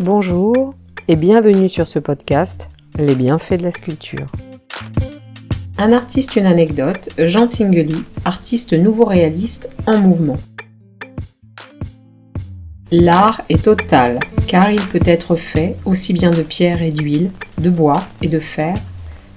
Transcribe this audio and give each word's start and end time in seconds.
Bonjour 0.00 0.74
et 1.06 1.16
bienvenue 1.16 1.68
sur 1.68 1.86
ce 1.86 1.98
podcast 1.98 2.68
Les 2.98 3.14
bienfaits 3.14 3.58
de 3.58 3.64
la 3.64 3.72
sculpture. 3.72 4.24
Un 5.76 5.92
artiste, 5.92 6.36
une 6.36 6.46
anecdote, 6.46 7.10
Jean 7.18 7.46
Tinguely, 7.46 8.02
artiste 8.24 8.72
nouveau 8.72 9.04
réaliste 9.04 9.68
en 9.86 9.98
mouvement. 9.98 10.38
L'art 12.90 13.42
est 13.50 13.64
total, 13.64 14.18
car 14.46 14.70
il 14.70 14.80
peut 14.80 15.00
être 15.04 15.36
fait 15.36 15.76
aussi 15.84 16.14
bien 16.14 16.30
de 16.30 16.42
pierre 16.42 16.82
et 16.82 16.90
d'huile, 16.90 17.30
de 17.58 17.68
bois 17.68 18.02
et 18.22 18.28
de 18.28 18.40
fer, 18.40 18.74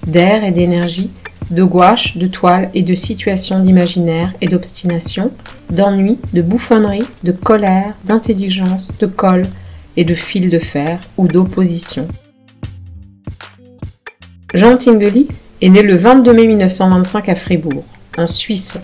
d'air 0.06 0.42
et 0.42 0.52
d'énergie, 0.52 1.10
de 1.50 1.64
gouache, 1.64 2.16
de 2.16 2.26
toile 2.26 2.70
et 2.72 2.82
de 2.82 2.94
situations 2.94 3.60
d'imaginaire 3.60 4.32
et 4.40 4.48
d'obstination, 4.48 5.32
d'ennui, 5.70 6.18
de 6.32 6.40
bouffonnerie, 6.40 7.06
de 7.24 7.32
colère, 7.32 7.94
d'intelligence, 8.04 8.88
de 8.98 9.06
colle 9.06 9.44
et 9.96 10.04
de 10.04 10.14
fil 10.14 10.50
de 10.50 10.58
fer 10.58 10.98
ou 11.16 11.26
d'opposition. 11.28 12.06
Jean 14.54 14.76
Tinguely 14.76 15.28
est 15.60 15.68
né 15.68 15.82
le 15.82 15.96
22 15.96 16.32
mai 16.32 16.46
1925 16.46 17.28
à 17.28 17.34
Fribourg, 17.34 17.84
en 18.16 18.26
Suisse. 18.26 18.78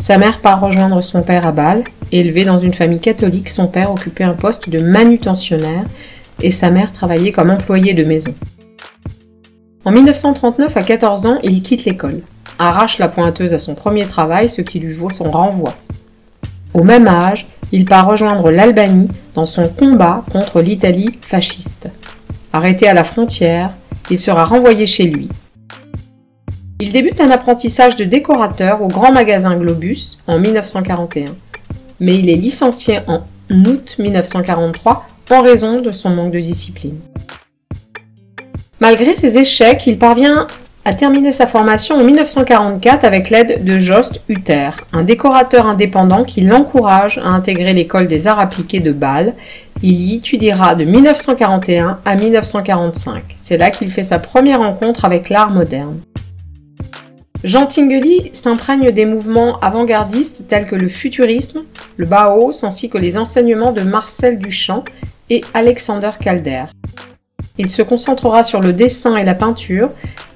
Sa 0.00 0.18
mère 0.18 0.40
part 0.40 0.60
rejoindre 0.60 1.00
son 1.00 1.22
père 1.22 1.46
à 1.46 1.52
Bâle. 1.52 1.84
Élevé 2.12 2.44
dans 2.44 2.58
une 2.58 2.72
famille 2.72 3.00
catholique, 3.00 3.48
son 3.48 3.66
père 3.66 3.90
occupait 3.90 4.24
un 4.24 4.34
poste 4.34 4.68
de 4.68 4.82
manutentionnaire 4.82 5.84
et 6.40 6.50
sa 6.50 6.70
mère 6.70 6.92
travaillait 6.92 7.32
comme 7.32 7.50
employée 7.50 7.94
de 7.94 8.04
maison. 8.04 8.34
En 9.84 9.90
1939, 9.90 10.76
à 10.76 10.82
14 10.82 11.26
ans, 11.26 11.38
il 11.42 11.62
quitte 11.62 11.84
l'école, 11.84 12.20
arrache 12.58 12.98
la 12.98 13.08
pointeuse 13.08 13.54
à 13.54 13.58
son 13.58 13.74
premier 13.74 14.06
travail, 14.06 14.48
ce 14.48 14.62
qui 14.62 14.78
lui 14.78 14.92
vaut 14.92 15.10
son 15.10 15.30
renvoi. 15.30 15.74
Au 16.74 16.82
même 16.82 17.08
âge, 17.08 17.46
il 17.72 17.84
part 17.84 18.06
rejoindre 18.06 18.50
l'Albanie 18.50 19.08
dans 19.34 19.46
son 19.46 19.64
combat 19.68 20.24
contre 20.32 20.60
l'Italie 20.60 21.18
fasciste. 21.20 21.90
Arrêté 22.52 22.88
à 22.88 22.94
la 22.94 23.04
frontière, 23.04 23.72
il 24.10 24.18
sera 24.18 24.44
renvoyé 24.44 24.86
chez 24.86 25.04
lui. 25.04 25.28
Il 26.80 26.92
débute 26.92 27.20
un 27.20 27.30
apprentissage 27.30 27.96
de 27.96 28.04
décorateur 28.04 28.82
au 28.82 28.88
grand 28.88 29.12
magasin 29.12 29.56
Globus 29.56 30.18
en 30.26 30.38
1941, 30.38 31.24
mais 32.00 32.14
il 32.14 32.30
est 32.30 32.36
licencié 32.36 33.00
en 33.06 33.22
août 33.50 33.96
1943 33.98 35.06
en 35.30 35.42
raison 35.42 35.80
de 35.80 35.90
son 35.90 36.10
manque 36.10 36.32
de 36.32 36.40
discipline. 36.40 36.98
Malgré 38.80 39.14
ses 39.14 39.38
échecs, 39.38 39.86
il 39.86 39.98
parvient 39.98 40.46
à 40.84 40.94
terminer 40.94 41.32
sa 41.32 41.46
formation 41.46 41.96
en 41.96 42.04
1944 42.04 43.04
avec 43.04 43.30
l'aide 43.30 43.64
de 43.64 43.78
Jost 43.78 44.20
Hutter, 44.28 44.70
un 44.92 45.02
décorateur 45.02 45.66
indépendant 45.66 46.24
qui 46.24 46.40
l'encourage 46.40 47.18
à 47.18 47.28
intégrer 47.28 47.74
l'école 47.74 48.06
des 48.06 48.26
arts 48.26 48.38
appliqués 48.38 48.80
de 48.80 48.92
Bâle. 48.92 49.34
Il 49.82 50.00
y 50.00 50.16
étudiera 50.16 50.74
de 50.74 50.84
1941 50.84 51.98
à 52.04 52.16
1945. 52.16 53.22
C'est 53.38 53.58
là 53.58 53.70
qu'il 53.70 53.90
fait 53.90 54.02
sa 54.02 54.18
première 54.18 54.60
rencontre 54.60 55.04
avec 55.04 55.28
l'art 55.28 55.50
moderne. 55.50 56.00
Jean 57.44 57.66
Tinguely 57.66 58.30
s'imprègne 58.32 58.90
des 58.90 59.04
mouvements 59.04 59.60
avant-gardistes 59.60 60.48
tels 60.48 60.66
que 60.66 60.74
le 60.74 60.88
futurisme, 60.88 61.62
le 61.96 62.06
Bauhaus 62.06 62.64
ainsi 62.64 62.90
que 62.90 62.98
les 62.98 63.16
enseignements 63.16 63.72
de 63.72 63.82
Marcel 63.82 64.38
Duchamp 64.38 64.82
et 65.30 65.42
Alexander 65.54 66.10
Calder. 66.20 66.64
Il 67.58 67.70
se 67.70 67.82
concentrera 67.82 68.44
sur 68.44 68.60
le 68.60 68.72
dessin 68.72 69.16
et 69.16 69.24
la 69.24 69.34
peinture, 69.34 69.90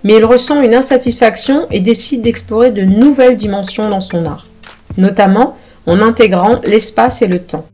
mais 0.05 0.17
il 0.17 0.25
ressent 0.25 0.61
une 0.61 0.75
insatisfaction 0.75 1.67
et 1.71 1.81
décide 1.81 2.23
d'explorer 2.23 2.73
de 2.73 2.83
nouvelles 2.83 3.37
dimensions 3.37 3.89
dans 3.89 4.01
son 4.01 4.27
art, 4.27 4.47
notamment 4.99 5.57
en 5.87 6.01
intégrant 6.01 6.61
l'espace 6.65 7.23
et 7.23 7.29
le 7.29 7.39
temps. 7.39 7.67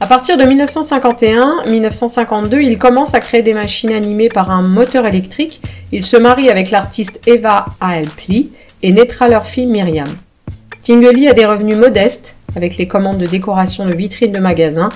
À 0.00 0.06
partir 0.06 0.36
de 0.36 0.44
1951-1952, 0.44 2.62
il 2.62 2.78
commence 2.78 3.14
à 3.14 3.20
créer 3.20 3.42
des 3.42 3.54
machines 3.54 3.92
animées 3.92 4.28
par 4.28 4.50
un 4.50 4.62
moteur 4.62 5.06
électrique. 5.06 5.60
Il 5.90 6.04
se 6.04 6.16
marie 6.16 6.50
avec 6.50 6.70
l'artiste 6.70 7.20
Eva 7.26 7.66
Aelpli 7.80 8.52
et 8.82 8.92
naîtra 8.92 9.28
leur 9.28 9.44
fille 9.44 9.66
Myriam. 9.66 10.08
Tinguely 10.82 11.28
a 11.28 11.34
des 11.34 11.46
revenus 11.46 11.76
modestes 11.76 12.36
avec 12.56 12.76
les 12.76 12.88
commandes 12.88 13.18
de 13.18 13.26
décoration 13.26 13.86
de 13.86 13.94
vitrines 13.94 14.32
de 14.32 14.38
magasins 14.38 14.88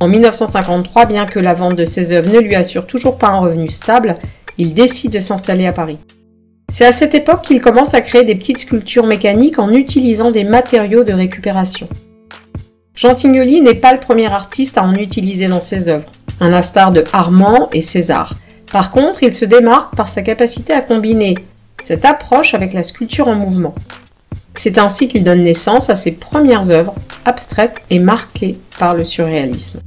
en 0.00 0.08
1953, 0.08 1.06
bien 1.06 1.26
que 1.26 1.38
la 1.38 1.54
vente 1.54 1.76
de 1.76 1.84
ses 1.84 2.12
œuvres 2.12 2.32
ne 2.32 2.40
lui 2.40 2.54
assure 2.54 2.86
toujours 2.86 3.18
pas 3.18 3.28
un 3.28 3.38
revenu 3.38 3.70
stable, 3.70 4.16
il 4.58 4.74
décide 4.74 5.12
de 5.12 5.20
s'installer 5.20 5.66
à 5.66 5.72
Paris. 5.72 5.98
C'est 6.70 6.84
à 6.84 6.92
cette 6.92 7.14
époque 7.14 7.42
qu'il 7.42 7.60
commence 7.60 7.94
à 7.94 8.00
créer 8.00 8.24
des 8.24 8.34
petites 8.34 8.58
sculptures 8.58 9.06
mécaniques 9.06 9.58
en 9.58 9.70
utilisant 9.70 10.30
des 10.30 10.44
matériaux 10.44 11.04
de 11.04 11.12
récupération. 11.12 11.88
Jean 12.94 13.14
Tignoli 13.14 13.60
n'est 13.60 13.74
pas 13.74 13.92
le 13.92 14.00
premier 14.00 14.32
artiste 14.32 14.78
à 14.78 14.84
en 14.84 14.94
utiliser 14.94 15.46
dans 15.46 15.60
ses 15.60 15.88
œuvres, 15.88 16.10
un 16.40 16.52
instar 16.52 16.92
de 16.92 17.04
Armand 17.12 17.68
et 17.72 17.82
César. 17.82 18.34
Par 18.72 18.90
contre, 18.90 19.22
il 19.22 19.34
se 19.34 19.44
démarque 19.44 19.94
par 19.94 20.08
sa 20.08 20.22
capacité 20.22 20.72
à 20.72 20.80
combiner 20.80 21.36
cette 21.80 22.04
approche 22.04 22.54
avec 22.54 22.72
la 22.72 22.82
sculpture 22.82 23.28
en 23.28 23.34
mouvement. 23.34 23.74
C'est 24.56 24.78
ainsi 24.78 25.08
qu'il 25.08 25.24
donne 25.24 25.42
naissance 25.42 25.90
à 25.90 25.96
ses 25.96 26.12
premières 26.12 26.70
œuvres, 26.70 26.94
abstraites 27.24 27.80
et 27.90 27.98
marquées 27.98 28.56
par 28.78 28.94
le 28.94 29.04
surréalisme. 29.04 29.80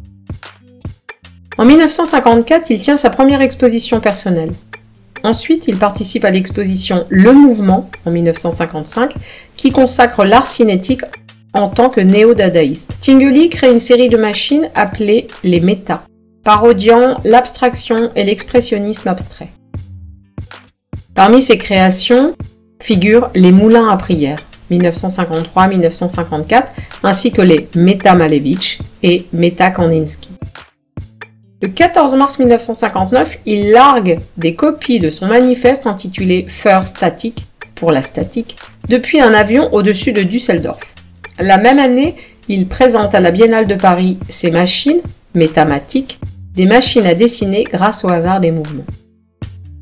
En 1.57 1.65
1954, 1.65 2.69
il 2.69 2.79
tient 2.79 2.97
sa 2.97 3.09
première 3.09 3.41
exposition 3.41 3.99
personnelle. 3.99 4.51
Ensuite, 5.23 5.67
il 5.67 5.77
participe 5.77 6.25
à 6.25 6.31
l'exposition 6.31 7.05
Le 7.09 7.33
Mouvement 7.33 7.89
en 8.05 8.11
1955, 8.11 9.13
qui 9.55 9.71
consacre 9.71 10.23
l'art 10.23 10.47
cinétique 10.47 11.01
en 11.53 11.69
tant 11.69 11.89
que 11.89 12.01
néo-dadaïste. 12.01 12.97
Tinguely 13.01 13.49
crée 13.49 13.71
une 13.71 13.79
série 13.79 14.09
de 14.09 14.17
machines 14.17 14.69
appelées 14.75 15.27
les 15.43 15.59
méta, 15.59 16.03
parodiant 16.43 17.17
l'abstraction 17.23 18.11
et 18.15 18.23
l'expressionnisme 18.23 19.07
abstrait. 19.07 19.49
Parmi 21.15 21.41
ses 21.41 21.57
créations 21.57 22.35
figurent 22.81 23.31
les 23.33 23.51
moulins 23.51 23.89
à 23.89 23.97
prière, 23.97 24.37
1953-1954, 24.71 26.63
ainsi 27.03 27.31
que 27.31 27.41
les 27.41 27.69
Meta 27.75 28.15
Malevich 28.15 28.79
et 29.03 29.27
Meta 29.33 29.71
Kandinsky. 29.71 30.29
Le 31.61 31.69
14 31.69 32.15
mars 32.15 32.37
1959, 32.37 33.39
il 33.45 33.71
largue 33.71 34.19
des 34.37 34.53
copies 34.53 34.99
de 34.99 35.09
son 35.09 35.27
manifeste 35.27 35.87
intitulé 35.87 36.45
Fur 36.47 36.85
Static, 36.85 37.47
pour 37.73 37.91
la 37.91 38.01
statique, 38.01 38.55
depuis 38.89 39.19
un 39.21 39.33
avion 39.33 39.73
au-dessus 39.73 40.11
de 40.11 40.23
Düsseldorf. 40.23 40.93
La 41.39 41.57
même 41.57 41.79
année, 41.79 42.15
il 42.47 42.67
présente 42.67 43.13
à 43.13 43.19
la 43.19 43.31
Biennale 43.31 43.67
de 43.67 43.75
Paris 43.75 44.17
ses 44.29 44.51
machines, 44.51 45.01
métamatiques, 45.35 46.19
des 46.55 46.65
machines 46.65 47.05
à 47.05 47.13
dessiner 47.13 47.63
grâce 47.63 48.03
au 48.03 48.09
hasard 48.09 48.39
des 48.39 48.51
mouvements. 48.51 48.85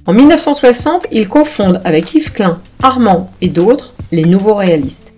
En 0.07 0.13
1960, 0.13 1.07
il 1.11 1.27
cofonde 1.27 1.81
avec 1.83 2.13
Yves 2.13 2.31
Klein, 2.31 2.59
Armand 2.83 3.31
et 3.41 3.49
d'autres 3.49 3.95
les 4.11 4.25
nouveaux 4.25 4.53
réalistes. 4.53 5.13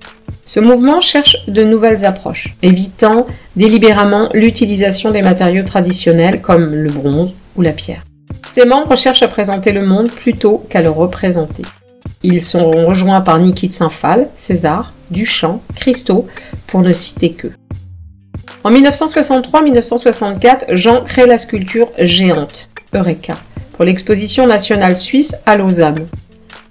Ce 0.46 0.62
mouvement 0.62 1.02
cherche 1.02 1.46
de 1.50 1.62
nouvelles 1.62 2.06
approches, 2.06 2.56
évitant 2.64 3.28
délibérément 3.58 4.30
l'utilisation 4.34 5.12
des 5.12 5.22
matériaux 5.22 5.66
traditionnels 5.66 6.42
comme 6.42 6.74
le 6.74 6.90
bronze 6.90 7.36
ou 7.58 7.64
la 7.64 7.74
pierre. 7.74 8.02
Ses 8.46 8.66
membres 8.66 8.96
cherchent 8.96 9.24
à 9.24 9.28
présenter 9.28 9.74
le 9.74 9.86
monde 9.86 10.10
plutôt 10.10 10.66
qu'à 10.70 10.82
le 10.82 10.90
représenter. 10.90 11.64
Ils 12.24 12.42
sont 12.42 12.72
rejoints 12.72 13.20
par 13.20 13.40
Niki 13.40 13.68
de 13.68 13.74
Saint-Phal, 13.74 14.30
César, 14.38 14.94
Duchamp, 15.12 15.62
Christo, 15.76 16.28
pour 16.66 16.82
ne 16.82 16.94
citer 16.94 17.34
que. 17.34 17.50
En 18.64 18.72
1963-1964, 18.72 20.76
Jean 20.76 21.04
crée 21.04 21.26
la 21.26 21.38
sculpture 21.38 21.90
géante, 22.00 22.70
Eureka, 22.94 23.36
pour 23.78 23.86
l'exposition 23.86 24.48
nationale 24.48 24.98
suisse 24.98 25.36
à 25.46 25.56
Lausanne. 25.56 26.08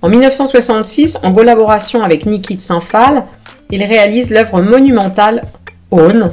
En 0.02 0.08
1966, 0.08 1.18
en 1.22 1.32
collaboration 1.32 2.02
avec 2.02 2.26
Niki 2.26 2.56
de 2.56 2.60
Saint-Phal, 2.60 3.22
il 3.70 3.82
réalise 3.84 4.30
l'œuvre 4.30 4.60
monumentale 4.60 5.42
On 5.92 6.32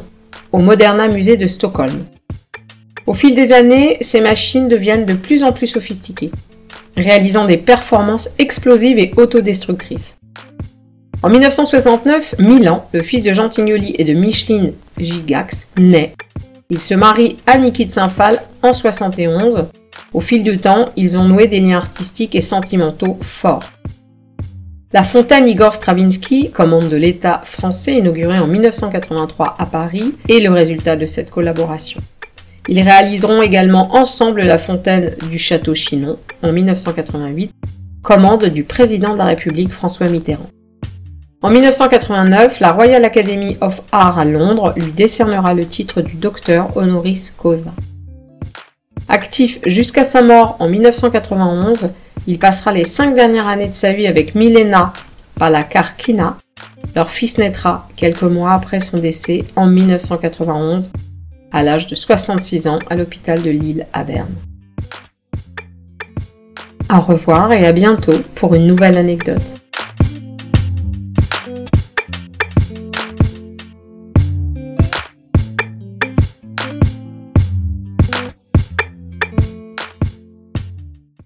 au 0.51 0.57
Moderna 0.57 1.07
Musée 1.07 1.37
de 1.37 1.45
Stockholm. 1.45 2.03
Au 3.05 3.13
fil 3.13 3.35
des 3.35 3.53
années, 3.53 3.97
ces 4.01 4.19
machines 4.19 4.67
deviennent 4.67 5.05
de 5.05 5.13
plus 5.13 5.43
en 5.43 5.51
plus 5.51 5.67
sophistiquées, 5.67 6.31
réalisant 6.97 7.45
des 7.45 7.57
performances 7.57 8.29
explosives 8.39 8.97
et 8.97 9.13
autodestructrices. 9.15 10.17
En 11.21 11.29
1969, 11.29 12.35
Milan, 12.39 12.87
le 12.93 13.03
fils 13.03 13.23
de 13.23 13.33
Jean 13.33 13.47
Tignoli 13.47 13.95
et 13.97 14.05
de 14.05 14.13
Micheline 14.13 14.73
Gigax, 14.97 15.67
naît. 15.77 16.13
Il 16.69 16.79
se 16.79 16.95
marie 16.95 17.37
à 17.45 17.59
Niki 17.59 17.85
de 17.85 17.91
Saint-Phal 17.91 18.41
en 18.63 18.73
71 18.73 19.67
au 20.13 20.21
fil 20.21 20.43
du 20.43 20.57
temps, 20.57 20.89
ils 20.95 21.17
ont 21.17 21.25
noué 21.25 21.47
des 21.47 21.59
liens 21.59 21.77
artistiques 21.77 22.35
et 22.35 22.41
sentimentaux 22.41 23.17
forts. 23.21 23.71
La 24.91 25.03
fontaine 25.03 25.49
Igor 25.49 25.73
Stravinsky, 25.73 26.51
commande 26.51 26.87
de 26.87 26.95
l'État 26.95 27.41
français 27.43 27.97
inaugurée 27.97 28.37
en 28.37 28.45
1983 28.45 29.55
à 29.57 29.65
Paris, 29.65 30.13
est 30.29 30.39
le 30.39 30.51
résultat 30.51 30.95
de 30.95 31.07
cette 31.07 31.31
collaboration. 31.31 31.99
Ils 32.69 32.81
réaliseront 32.81 33.41
également 33.41 33.95
ensemble 33.95 34.43
la 34.43 34.59
fontaine 34.59 35.15
du 35.31 35.39
Château 35.39 35.73
Chinon 35.73 36.17
en 36.43 36.51
1988, 36.51 37.51
commande 38.03 38.45
du 38.45 38.63
président 38.63 39.13
de 39.13 39.17
la 39.17 39.25
République 39.25 39.71
François 39.71 40.09
Mitterrand. 40.09 40.47
En 41.41 41.49
1989, 41.49 42.59
la 42.59 42.71
Royal 42.71 43.03
Academy 43.03 43.57
of 43.61 43.81
Art 43.91 44.19
à 44.19 44.25
Londres 44.25 44.73
lui 44.77 44.91
décernera 44.91 45.55
le 45.55 45.65
titre 45.65 46.01
du 46.01 46.15
docteur 46.15 46.77
honoris 46.77 47.31
causa. 47.31 47.73
Actif 49.09 49.59
jusqu'à 49.65 50.03
sa 50.03 50.21
mort 50.21 50.55
en 50.59 50.69
1991, 50.69 51.89
il 52.27 52.39
passera 52.39 52.71
les 52.71 52.83
cinq 52.83 53.15
dernières 53.15 53.47
années 53.47 53.67
de 53.67 53.73
sa 53.73 53.91
vie 53.91 54.07
avec 54.07 54.33
Milena 54.35 54.93
Palakarkina. 55.37 56.37
Leur 56.95 57.09
fils 57.09 57.37
naîtra 57.37 57.87
quelques 57.95 58.23
mois 58.23 58.53
après 58.53 58.79
son 58.79 58.97
décès 58.97 59.45
en 59.55 59.65
1991, 59.65 60.91
à 61.51 61.63
l'âge 61.63 61.87
de 61.87 61.95
66 61.95 62.67
ans, 62.67 62.79
à 62.89 62.95
l'hôpital 62.95 63.41
de 63.41 63.49
Lille 63.49 63.85
à 63.93 64.03
Berne. 64.03 64.33
Au 66.93 66.99
revoir 66.99 67.51
et 67.51 67.65
à 67.65 67.71
bientôt 67.71 68.17
pour 68.35 68.55
une 68.55 68.67
nouvelle 68.67 68.97
anecdote. 68.97 69.61